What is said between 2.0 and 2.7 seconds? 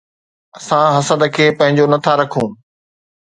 ٿا رکون